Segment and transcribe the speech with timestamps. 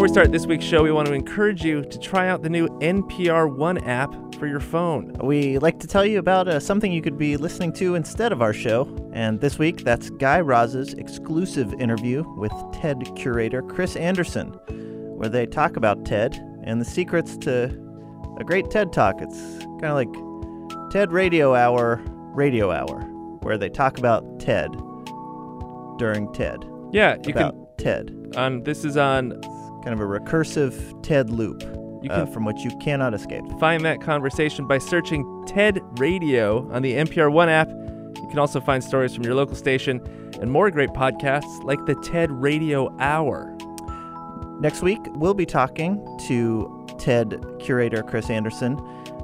[0.00, 2.48] Before we start this week's show, we want to encourage you to try out the
[2.48, 5.12] new NPR One app for your phone.
[5.22, 8.40] We like to tell you about uh, something you could be listening to instead of
[8.40, 8.88] our show.
[9.12, 14.52] And this week, that's Guy Raz's exclusive interview with TED curator Chris Anderson,
[15.18, 17.64] where they talk about TED and the secrets to
[18.38, 19.20] a great TED Talk.
[19.20, 19.38] It's
[19.82, 22.00] kind of like TED Radio Hour,
[22.34, 23.02] Radio Hour,
[23.42, 24.72] where they talk about TED
[25.98, 26.64] during TED.
[26.90, 28.06] Yeah, you about can.
[28.06, 28.36] TED.
[28.38, 29.38] On this is on.
[29.84, 31.62] Kind of a recursive TED loop
[32.02, 33.44] You uh, from which you cannot escape.
[33.58, 37.68] find that conversation by searching TED Radio on the NPR One app.
[37.68, 40.00] You can also find stories from your local station
[40.40, 43.56] and more great podcasts like the TED Radio Hour.
[44.60, 48.78] Next week, we'll be talking to TED curator Chris Anderson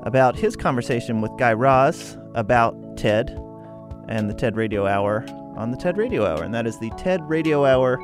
[0.04, 3.38] about his conversation with Guy Raz about TED
[4.08, 6.42] and the TED Radio Hour on the TED Radio Hour.
[6.42, 7.98] And that is the TED Radio Hour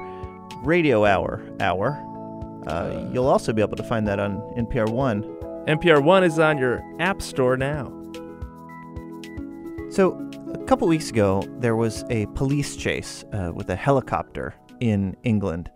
[0.63, 1.99] Radio Hour Hour.
[2.67, 5.23] Uh, you'll also be able to find that on NPR One.
[5.67, 7.93] NPR One is on your app store now.
[9.91, 10.19] So,
[10.55, 15.71] a couple weeks ago, there was a police chase uh, with a helicopter in England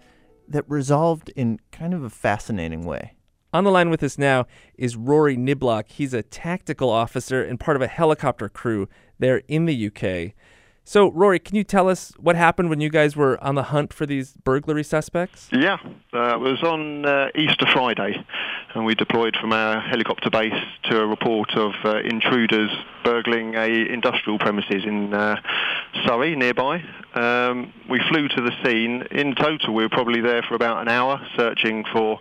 [0.48, 3.16] that resolved in kind of a fascinating way.
[3.52, 5.88] On the line with us now is Rory Niblock.
[5.88, 10.34] He's a tactical officer and part of a helicopter crew there in the UK.
[10.88, 13.92] So, Rory, can you tell us what happened when you guys were on the hunt
[13.92, 15.48] for these burglary suspects?
[15.50, 15.78] Yeah,
[16.14, 18.24] uh, it was on uh, Easter Friday,
[18.72, 22.70] and we deployed from our helicopter base to a report of uh, intruders
[23.02, 25.40] burgling a industrial premises in uh,
[26.06, 26.82] Surrey nearby.
[27.14, 29.02] Um, we flew to the scene.
[29.10, 32.20] In total, we were probably there for about an hour searching for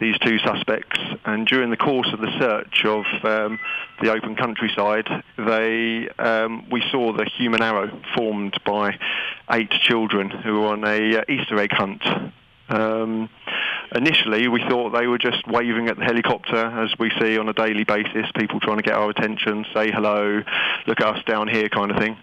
[0.00, 0.98] these two suspects.
[1.24, 3.58] And during the course of the search of um,
[4.00, 8.98] the open countryside, they um, we saw the human arrow formed by
[9.50, 12.02] eight children who were on a uh, Easter egg hunt.
[12.68, 13.30] Um,
[13.94, 17.52] initially, we thought they were just waving at the helicopter, as we see on a
[17.52, 20.42] daily basis, people trying to get our attention, say hello,
[20.86, 22.16] look at us down here, kind of thing.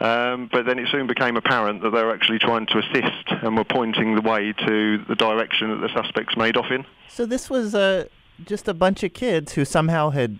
[0.00, 3.56] Um, but then it soon became apparent that they were actually trying to assist and
[3.56, 6.84] were pointing the way to the direction that the suspects made off in.
[7.08, 8.06] So this was uh,
[8.44, 10.38] just a bunch of kids who somehow had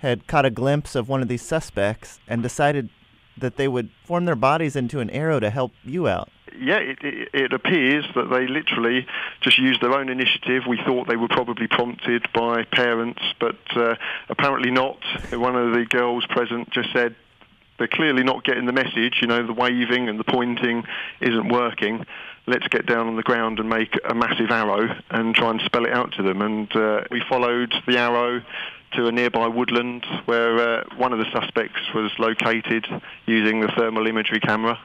[0.00, 2.88] had caught a glimpse of one of these suspects and decided
[3.40, 6.28] that they would form their bodies into an arrow to help you out.
[6.60, 9.06] yeah, it, it, it appears that they literally
[9.40, 10.64] just used their own initiative.
[10.68, 13.94] We thought they were probably prompted by parents, but uh,
[14.28, 14.98] apparently not.
[15.32, 17.14] One of the girls present just said
[17.78, 19.18] they're clearly not getting the message.
[19.20, 20.84] You know, the waving and the pointing
[21.20, 22.04] isn't working.
[22.46, 25.84] Let's get down on the ground and make a massive arrow and try and spell
[25.84, 26.40] it out to them.
[26.42, 28.42] And uh, we followed the arrow
[28.92, 32.86] to a nearby woodland where uh, one of the suspects was located
[33.26, 34.78] using the thermal imagery camera.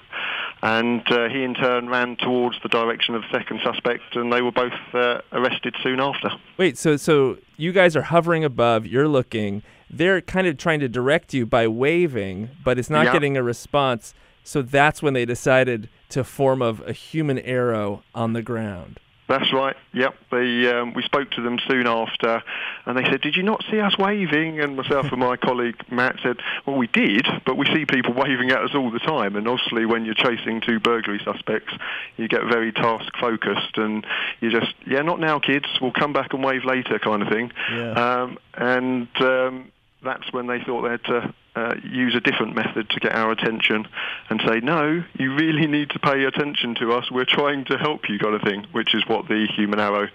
[0.61, 4.41] And uh, he in turn ran towards the direction of the second suspect, and they
[4.41, 6.31] were both uh, arrested soon after.
[6.57, 9.61] Wait, so so you guys are hovering above, you're looking,
[9.95, 13.13] they're kind of trying to direct you by waving, but it's not Yeah.
[13.13, 14.13] getting a response.
[14.43, 18.99] So that's when they decided to form of a human arrow on the ground.
[19.29, 19.75] That's right.
[19.93, 20.15] Yep.
[20.31, 22.43] They, um, we spoke to them soon after,
[22.85, 26.17] and they said, "Did you not see us waving?" And myself and my colleague Matt
[26.21, 29.37] said, "Well, we did, but we see people waving at us all the time.
[29.37, 31.73] And obviously, when you're chasing two burglary suspects,
[32.17, 34.05] you get very task focused, and
[34.41, 35.67] you just, yeah, not now, kids.
[35.81, 37.51] We'll come back and wave later, kind of thing.
[37.71, 37.91] Yeah.
[37.93, 39.71] Um, and um,
[40.03, 43.31] that's when they thought they had to uh, use a different method to get our
[43.31, 43.87] attention
[44.29, 47.09] and say, no, you really need to pay attention to us.
[47.11, 50.07] We're trying to help you, kind of thing, which is what the human arrow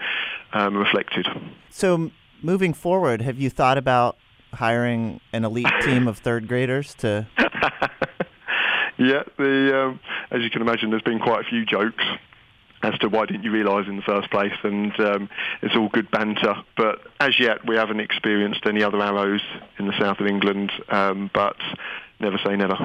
[0.53, 1.27] um, reflected.
[1.71, 2.11] So,
[2.43, 4.17] moving forward, have you thought about
[4.53, 7.27] hiring an elite team of third graders to?
[8.99, 10.01] yeah, the um,
[10.31, 12.05] as you can imagine, there's been quite a few jokes
[12.83, 15.29] as to why didn't you realise in the first place, and um,
[15.63, 16.55] it's all good banter.
[16.77, 19.43] But as yet, we haven't experienced any other arrows
[19.79, 20.71] in the south of England.
[20.89, 21.57] Um, but
[22.21, 22.77] never say never.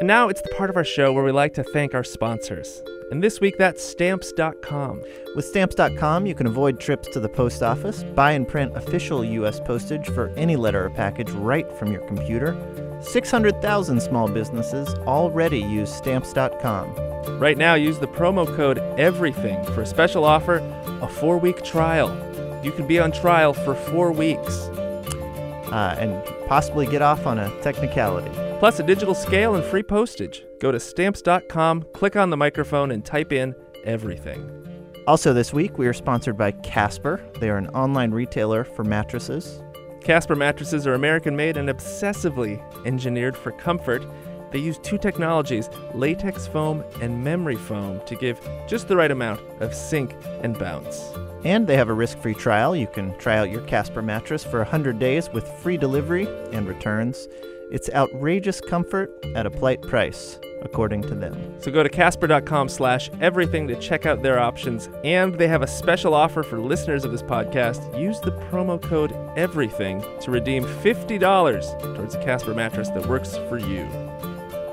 [0.00, 2.82] And now it's the part of our show where we like to thank our sponsors.
[3.10, 5.02] And this week that's stamps.com.
[5.36, 9.60] With stamps.com, you can avoid trips to the post office, buy and print official U.S.
[9.60, 12.52] postage for any letter or package right from your computer.
[13.02, 16.94] 600,000 small businesses already use stamps.com.
[17.38, 20.56] Right now, use the promo code EVERYTHING for a special offer
[21.02, 22.10] a four week trial.
[22.62, 24.68] You can be on trial for four weeks,
[25.72, 28.30] uh, and possibly get off on a technicality.
[28.58, 30.44] plus a digital scale and free postage.
[30.60, 33.54] Go to stamps.com, click on the microphone, and type in
[33.84, 34.50] everything.
[35.06, 37.22] Also, this week, we are sponsored by Casper.
[37.40, 39.62] They are an online retailer for mattresses.
[40.00, 44.02] Casper mattresses are American made and obsessively engineered for comfort.
[44.50, 49.40] They use two technologies, latex foam and memory foam, to give just the right amount
[49.60, 51.12] of sink and bounce.
[51.44, 52.74] And they have a risk free trial.
[52.74, 57.28] You can try out your Casper mattress for 100 days with free delivery and returns.
[57.70, 61.54] It's outrageous comfort at a polite price, according to them.
[61.60, 64.88] So go to casper.com slash everything to check out their options.
[65.04, 67.96] And they have a special offer for listeners of this podcast.
[67.98, 73.58] Use the promo code everything to redeem $50 towards a Casper mattress that works for
[73.58, 73.88] you.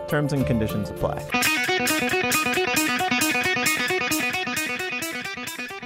[0.07, 1.23] Terms and conditions apply.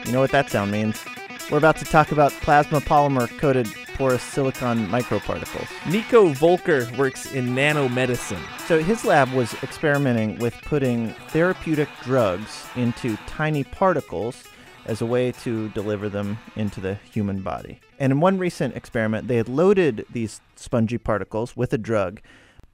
[0.05, 1.03] You know what that sound means?
[1.49, 3.67] We're about to talk about plasma polymer coated
[4.01, 5.69] porous silicon microparticles.
[5.87, 8.41] Nico Voelcker works in nanomedicine.
[8.65, 14.43] So his lab was experimenting with putting therapeutic drugs into tiny particles
[14.87, 17.79] as a way to deliver them into the human body.
[17.99, 22.21] And in one recent experiment, they had loaded these spongy particles with a drug,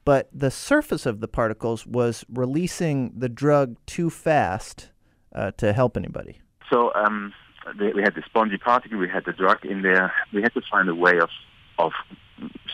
[0.06, 4.88] but the surface of the particles was releasing the drug too fast
[5.34, 6.38] uh, to help anybody.
[6.70, 7.34] So um,
[7.78, 10.12] we had the spongy particle, we had the drug in there.
[10.32, 11.30] We had to find a way of
[11.78, 11.92] of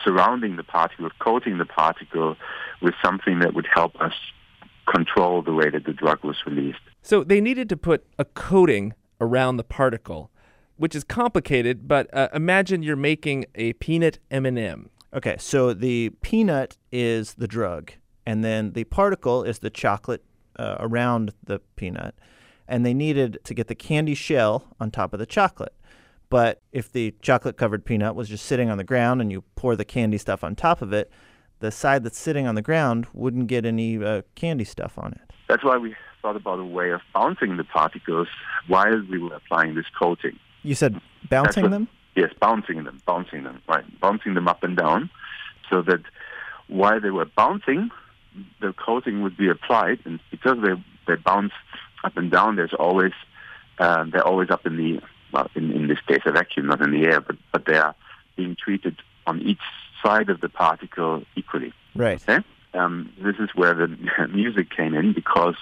[0.02, 2.36] surrounding the particle, coating the particle
[2.80, 4.12] with something that would help us
[4.92, 6.78] control the way that the drug was released.
[7.02, 10.30] So they needed to put a coating around the particle,
[10.76, 11.86] which is complicated.
[11.86, 14.90] But uh, imagine you're making a peanut M&M.
[15.12, 17.92] Okay, so the peanut is the drug,
[18.26, 20.24] and then the particle is the chocolate
[20.58, 22.14] uh, around the peanut
[22.68, 25.74] and they needed to get the candy shell on top of the chocolate.
[26.30, 29.76] But if the chocolate covered peanut was just sitting on the ground and you pour
[29.76, 31.10] the candy stuff on top of it,
[31.60, 35.20] the side that's sitting on the ground wouldn't get any uh, candy stuff on it.
[35.48, 38.28] That's why we thought about a way of bouncing the particles
[38.66, 40.38] while we were applying this coating.
[40.62, 41.88] You said bouncing what, them?
[42.16, 43.84] Yes, bouncing them, bouncing them, right.
[44.00, 45.10] Bouncing them up and down
[45.70, 46.00] so that
[46.68, 47.90] while they were bouncing,
[48.60, 50.72] the coating would be applied, and because they,
[51.06, 51.54] they bounced
[52.04, 52.56] up and down.
[52.56, 53.12] There's always
[53.78, 55.00] uh, they're always up in the
[55.32, 57.94] well, in, in this case a vacuum, not in the air, but but they are
[58.36, 58.96] being treated
[59.26, 59.60] on each
[60.04, 61.72] side of the particle equally.
[61.94, 62.22] Right.
[62.22, 62.44] Okay.
[62.74, 63.88] Um, this is where the
[64.32, 65.56] music came in because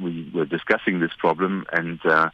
[0.00, 2.30] we were discussing this problem, and uh,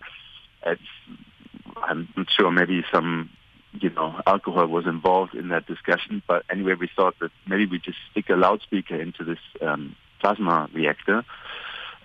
[1.76, 3.30] I'm not sure maybe some
[3.72, 7.78] you know alcohol was involved in that discussion, but anyway, we thought that maybe we
[7.78, 11.24] just stick a loudspeaker into this um, plasma reactor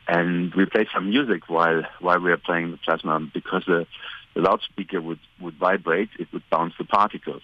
[0.07, 3.87] and we played some music while while we were playing the plasma because the,
[4.33, 7.41] the loudspeaker would, would vibrate, it would bounce the particles.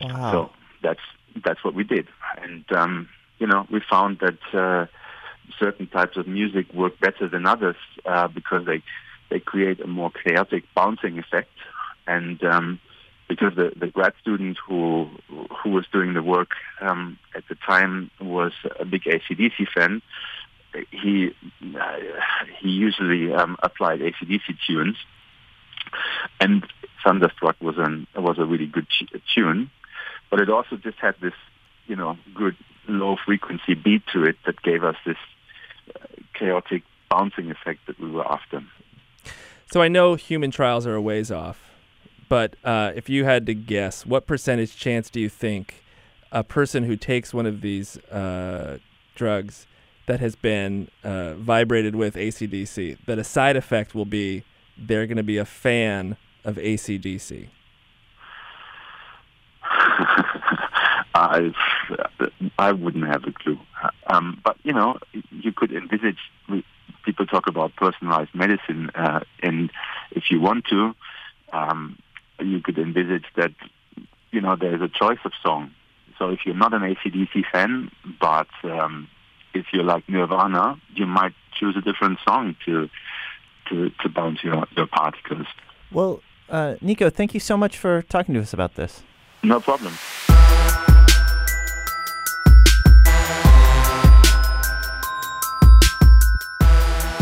[0.00, 0.32] Wow.
[0.32, 0.50] So
[0.82, 1.00] that's
[1.44, 2.06] that's what we did,
[2.40, 3.08] and um,
[3.38, 4.86] you know we found that uh,
[5.58, 8.82] certain types of music work better than others uh, because they
[9.30, 11.50] they create a more chaotic bouncing effect,
[12.06, 12.78] and um,
[13.28, 18.10] because the, the grad student who who was doing the work um, at the time
[18.20, 20.02] was a big ACDC fan,
[20.90, 21.34] he
[21.78, 21.96] uh,
[22.60, 24.96] he usually um, applied ACDC tunes,
[26.40, 26.66] and
[27.04, 28.86] Thunderstruck was an was a really good
[29.34, 29.70] tune,
[30.30, 31.34] but it also just had this
[31.86, 32.56] you know good
[32.88, 35.16] low frequency beat to it that gave us this
[35.94, 38.62] uh, chaotic bouncing effect that we were after.
[39.70, 41.70] So I know human trials are a ways off,
[42.28, 45.82] but uh, if you had to guess, what percentage chance do you think
[46.30, 48.78] a person who takes one of these uh,
[49.14, 49.66] drugs
[50.06, 54.44] that has been uh, vibrated with ACDC, that a side effect will be
[54.78, 57.48] they're going to be a fan of ACDC?
[61.14, 61.52] I
[62.58, 63.58] I wouldn't have a clue.
[64.06, 64.98] Um, but you know,
[65.30, 66.18] you could envisage.
[67.04, 69.70] People talk about personalized medicine, uh, and
[70.10, 70.92] if you want to,
[71.52, 71.96] um,
[72.40, 73.52] you could envisage that
[74.32, 75.70] you know there's a choice of song.
[76.18, 79.08] So if you're not an ACDC fan, but um,
[79.56, 82.88] if you like Nirvana, you might choose a different song to
[83.68, 85.46] to, to bounce your, your particles.
[85.90, 89.02] Well, uh, Nico, thank you so much for talking to us about this.
[89.42, 89.92] No problem.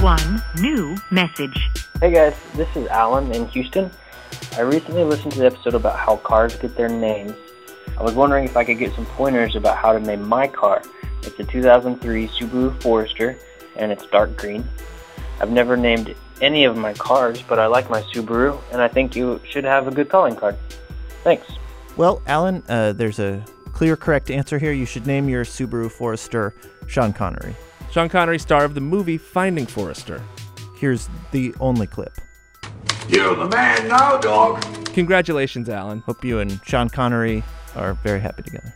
[0.03, 1.71] One new message.
[2.01, 3.91] Hey guys, this is Alan in Houston.
[4.59, 7.33] I recently listened to the episode about how cars get their names.
[7.97, 10.83] I was wondering if I could get some pointers about how to name my car.
[11.27, 13.39] It's a 2003 Subaru Forester,
[13.77, 14.69] and it's dark green.
[15.41, 19.17] I've never named any of my cars, but I like my Subaru, and I think
[19.17, 20.57] you should have a good calling card.
[21.23, 21.47] Thanks.
[21.97, 24.73] Well, Alan, uh, there's a clear, correct answer here.
[24.73, 26.55] You should name your Subaru Forester
[26.87, 27.57] Sean Connery.
[27.91, 30.21] Sean Connery, star of the movie Finding Forrester.
[30.77, 32.13] Here's the only clip.
[33.09, 34.63] You're the man now, dog.
[34.87, 36.01] Congratulations, Alan.
[36.01, 37.43] Hope you and Sean Connery
[37.77, 38.75] are very happy together.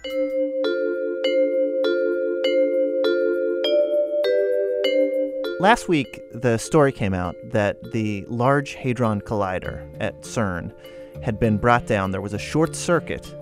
[5.60, 10.72] Last week, the story came out that the Large Hadron Collider at CERN
[11.24, 12.12] had been brought down.
[12.12, 13.34] There was a short circuit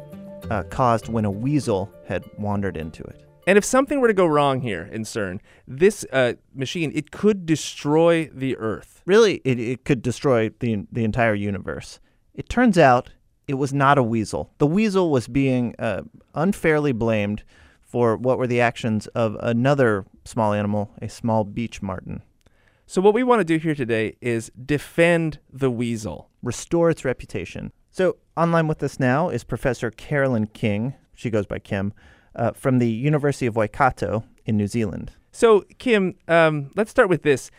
[0.50, 3.23] uh, caused when a weasel had wandered into it.
[3.46, 7.44] And if something were to go wrong here in CERN, this uh, machine it could
[7.44, 9.02] destroy the Earth.
[9.04, 12.00] Really, it, it could destroy the the entire universe.
[12.32, 13.11] It turns out
[13.46, 14.54] it was not a weasel.
[14.56, 16.04] The weasel was being uh,
[16.35, 17.44] unfairly blamed
[17.96, 22.22] for what were the actions of another small animal, a small beech marten.
[22.84, 26.28] So what we want to do here today is defend the weasel.
[26.42, 27.72] Restore its reputation.
[27.90, 30.92] So online with us now is Professor Carolyn King.
[31.14, 31.94] She goes by Kim
[32.34, 35.12] uh, from the University of Waikato in New Zealand.
[35.32, 37.50] So Kim, um, let's start with this.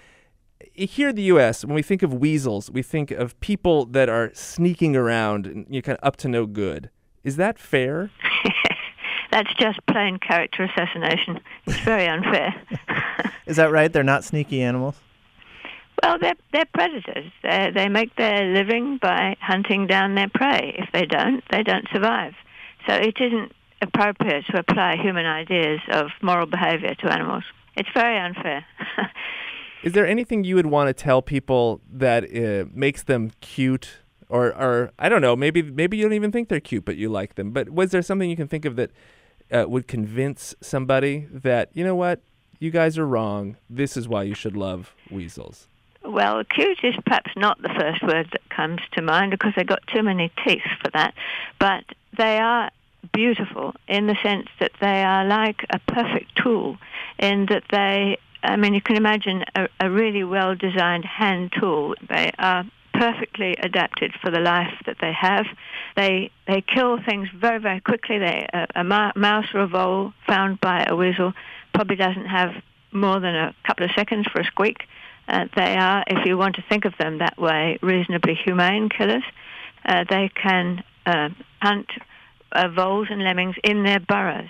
[0.74, 4.30] Here in the U.S., when we think of weasels, we think of people that are
[4.36, 6.92] sneaking around and you know, kind of up to no good.
[7.24, 8.12] Is that fair?
[9.38, 11.40] That's just plain character assassination.
[11.68, 12.56] It's very unfair.
[13.46, 13.94] Is that right?
[13.94, 14.96] They're not sneaky animals?
[16.02, 17.32] Well, they're, they're predators.
[17.44, 20.74] They they make their living by hunting down their prey.
[20.80, 22.34] If they don't, they don't survive.
[22.88, 27.44] So it isn't appropriate to apply human ideas of moral behavior to animals.
[27.76, 28.66] It's very unfair.
[29.84, 34.48] Is there anything you would want to tell people that uh, makes them cute, or,
[34.48, 37.36] or I don't know, maybe maybe you don't even think they're cute, but you like
[37.36, 37.52] them?
[37.52, 38.90] But was there something you can think of that
[39.52, 42.22] uh, would convince somebody that you know what,
[42.60, 43.58] you guys are wrong.
[43.70, 45.68] This is why you should love weasels.
[46.04, 49.86] Well, cute is perhaps not the first word that comes to mind because they've got
[49.88, 51.14] too many teeth for that.
[51.60, 51.84] But
[52.18, 52.72] they are
[53.14, 56.78] beautiful in the sense that they are like a perfect tool
[57.20, 61.96] in that they, I mean, you can imagine a, a really well designed hand tool.
[62.08, 62.64] They are
[62.98, 65.46] perfectly adapted for the life that they have.
[65.96, 68.18] They they kill things very very quickly.
[68.20, 71.34] They a, a mouse or a vole found by a weasel
[71.74, 72.52] probably doesn't have
[72.92, 74.78] more than a couple of seconds for a squeak.
[75.28, 79.24] Uh, they are, if you want to think of them that way, reasonably humane killers.
[79.86, 81.30] Uh, they can uh,
[81.62, 81.88] hunt
[82.54, 84.50] uh, voles and lemmings in their burrows.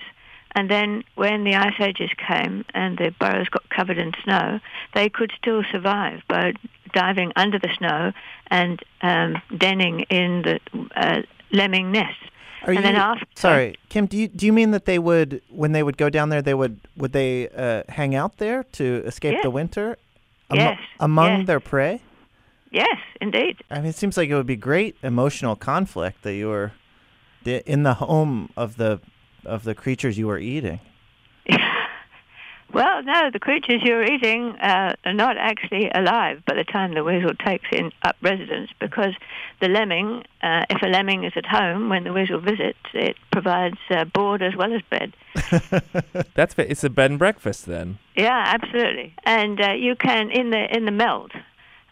[0.58, 4.58] And then when the ice ages came and the burrows got covered in snow,
[4.92, 6.54] they could still survive by
[6.92, 8.12] diving under the snow
[8.48, 10.58] and um, denning in the
[10.96, 11.22] uh,
[11.52, 12.24] lemming nests.
[12.62, 14.06] Are and you, then after, sorry, Kim?
[14.06, 16.54] Do you do you mean that they would, when they would go down there, they
[16.54, 19.96] would would they uh, hang out there to escape the winter?
[20.52, 21.46] Yes, among yes.
[21.46, 22.02] their prey.
[22.72, 23.58] Yes, indeed.
[23.70, 26.72] I mean, it seems like it would be great emotional conflict that you were
[27.44, 29.00] in the home of the
[29.44, 30.80] of the creatures you were eating.
[32.72, 37.02] Well, no, the creatures you're eating uh, are not actually alive by the time the
[37.02, 39.14] weasel takes in up residence because
[39.60, 43.78] the lemming, uh, if a lemming is at home when the weasel visits, it provides
[43.90, 45.14] uh, board as well as bed.
[46.34, 47.98] That's fa- it's a bed and breakfast then.
[48.14, 49.14] Yeah, absolutely.
[49.24, 51.32] And uh, you can in the in the melt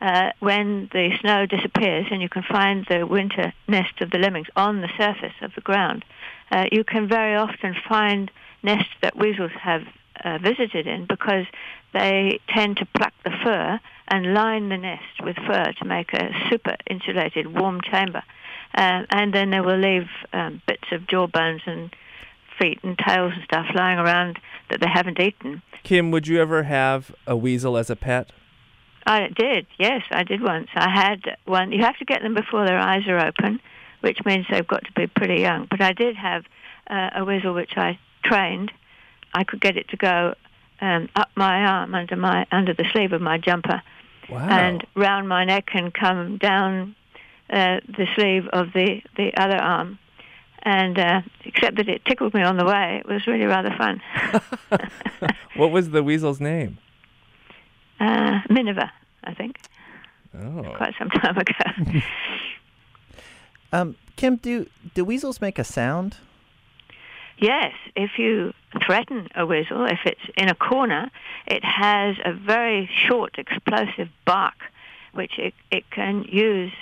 [0.02, 4.48] uh, when the snow disappears, and you can find the winter nest of the lemmings
[4.54, 6.04] on the surface of the ground.
[6.50, 8.30] Uh, you can very often find
[8.62, 9.82] nests that weasels have
[10.24, 11.46] uh, visited in because
[11.92, 16.30] they tend to pluck the fur and line the nest with fur to make a
[16.50, 18.22] super insulated warm chamber.
[18.74, 21.94] Uh, and then they will leave um, bits of jawbones and
[22.58, 24.38] feet and tails and stuff lying around
[24.70, 25.62] that they haven't eaten.
[25.82, 28.32] Kim, would you ever have a weasel as a pet?
[29.06, 30.68] I did, yes, I did once.
[30.74, 31.70] I had one.
[31.70, 33.60] You have to get them before their eyes are open,
[34.00, 35.66] which means they've got to be pretty young.
[35.70, 36.44] But I did have
[36.88, 38.72] uh, a weasel which I trained.
[39.34, 40.34] I could get it to go
[40.80, 43.82] um, up my arm under my under the sleeve of my jumper
[44.28, 44.48] Wow.
[44.48, 46.96] and round my neck and come down
[47.48, 49.98] uh, the sleeve of the the other arm.
[50.62, 54.02] And uh, except that it tickled me on the way, it was really rather fun.
[55.56, 56.78] what was the weasel's name?
[58.00, 58.90] uh, Minerva,
[59.24, 59.58] I think,
[60.36, 60.74] Oh.
[60.76, 61.54] quite some time ago.
[63.72, 66.16] Um, Kim, do do weasels make a sound?
[67.38, 68.54] Yes, if you
[68.84, 71.10] threaten a weasel, if it's in a corner,
[71.46, 74.54] it has a very short explosive bark,
[75.12, 76.72] which it, it can use.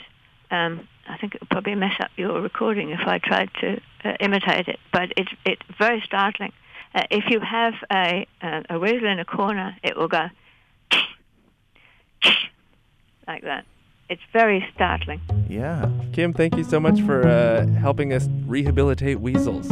[0.53, 4.17] Um, I think it would probably mess up your recording if I tried to uh,
[4.21, 6.53] imitate it, but it's it's very startling.
[6.95, 10.29] Uh, if you have a, a a weasel in a corner, it will go
[13.26, 13.64] like that.
[14.09, 15.21] It's very startling.
[15.49, 15.89] Yeah.
[16.13, 19.71] Kim, thank you so much for uh, helping us rehabilitate weasels,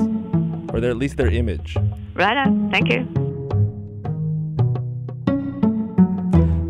[0.73, 1.77] or their, at least their image.
[2.15, 2.71] Right on.
[2.71, 3.07] Thank you.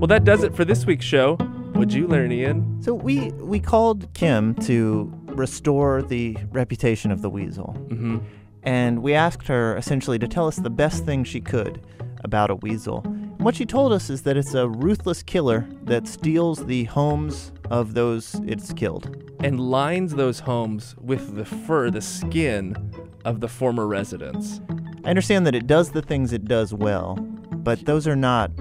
[0.01, 1.39] Well, that does it for this week's show.
[1.75, 2.83] Would you learn, Ian?
[2.83, 8.19] So we we called Kim to restore the reputation of the weasel, Mm-hmm.
[8.65, 11.81] and we asked her essentially to tell us the best thing she could
[12.25, 13.05] about a weasel.
[13.43, 17.95] What she told us is that it's a ruthless killer that steals the homes of
[17.95, 19.17] those it's killed.
[19.41, 22.77] And lines those homes with the fur, the skin
[23.25, 24.61] of the former residents.
[25.05, 27.17] I understand that it does the things it does well,
[27.51, 28.53] but those are not.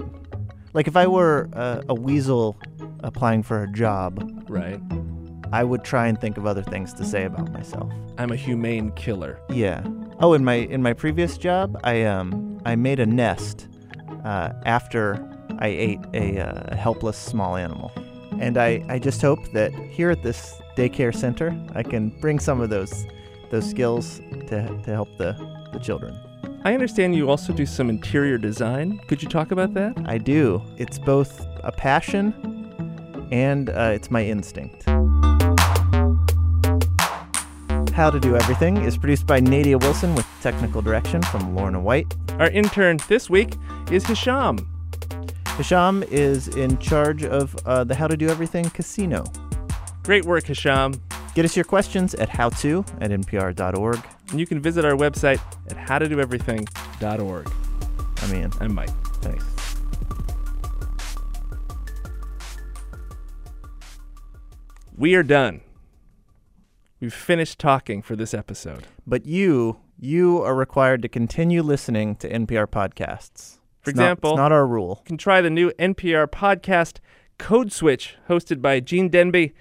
[0.74, 2.58] Like if I were a, a weasel
[3.04, 4.82] applying for a job, Right.
[5.54, 7.92] I would try and think of other things to say about myself.
[8.18, 9.40] I'm a humane killer.
[9.50, 9.84] Yeah.
[10.20, 13.68] Oh, in my in my previous job, I um I made a nest
[14.24, 15.28] uh, after
[15.60, 17.92] I ate a uh, helpless small animal,
[18.40, 22.62] and I I just hope that here at this daycare center, I can bring some
[22.62, 23.06] of those
[23.50, 25.34] those skills to to help the
[25.74, 26.18] the children.
[26.64, 29.00] I understand you also do some interior design.
[29.08, 29.98] Could you talk about that?
[30.06, 30.62] I do.
[30.78, 32.34] It's both a passion
[33.32, 34.91] and uh, it's my instinct.
[38.02, 42.12] How to Do Everything is produced by Nadia Wilson with technical direction from Lorna White.
[42.40, 43.54] Our intern this week
[43.92, 44.58] is Hisham.
[45.50, 49.24] Hisham is in charge of uh, the How to Do Everything casino.
[50.02, 51.00] Great work, Hisham.
[51.36, 54.00] Get us your questions at howto at npr.org.
[54.32, 55.40] And you can visit our website
[55.70, 57.52] at howtodoeverything.org.
[58.24, 58.52] I'm Ian.
[58.60, 58.90] I'm Mike.
[59.18, 59.46] Thanks.
[64.98, 65.62] We are done.
[67.02, 68.86] We've finished talking for this episode.
[69.08, 73.58] But you, you are required to continue listening to NPR podcasts.
[73.82, 75.00] For It's not- example, it's not our rule.
[75.04, 76.98] You can try the new NPR podcast
[77.40, 79.54] Code Switch, hosted by Gene Demby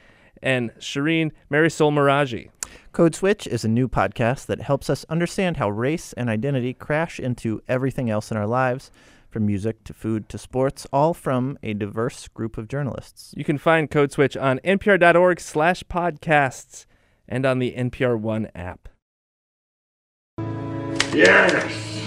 [0.43, 2.51] and Shereen Marisol Meraji.
[2.93, 7.19] Code Switch is a new podcast that helps us understand how race and identity crash
[7.19, 8.91] into everything else in our lives,
[9.31, 13.33] from music to food to sports, all from a diverse group of journalists.
[13.35, 16.85] You can find Code Switch on npr.org slash podcasts
[17.31, 18.89] and on the NPR One app.
[21.15, 22.07] Yes.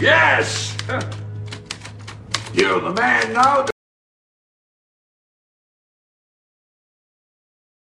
[0.00, 0.76] Yes.
[2.54, 3.66] You're the man now,